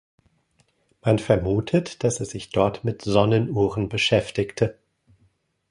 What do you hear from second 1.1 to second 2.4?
vermutet, dass er